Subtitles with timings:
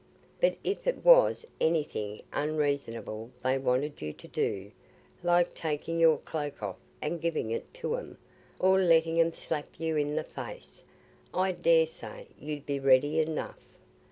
[0.39, 4.71] But if it was anything unreasonable they wanted you to do,
[5.21, 8.17] like taking your cloak off and giving it to 'em,
[8.57, 10.83] or letting 'em slap you i' the face,
[11.35, 13.59] I daresay you'd be ready enough.